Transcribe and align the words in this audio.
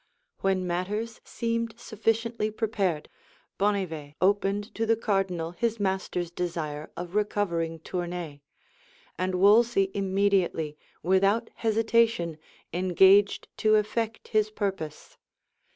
[*] 0.23 0.39
When 0.41 0.65
matters 0.65 1.21
seemed 1.23 1.75
sufficiently 1.79 2.49
prepared, 2.49 3.07
Bonnivet 3.59 4.15
opened 4.19 4.73
to 4.73 4.87
the 4.87 4.95
cardinal 4.95 5.51
his 5.51 5.79
master's 5.79 6.31
desire 6.31 6.91
of 6.97 7.13
recovering 7.13 7.77
Tournay; 7.81 8.41
and 9.19 9.35
Wolsey 9.35 9.91
immediately, 9.93 10.75
without 11.03 11.51
hesitation, 11.57 12.39
engaged 12.73 13.47
to 13.57 13.75
effect 13.75 14.29
his 14.29 14.49
purpose. 14.49 15.17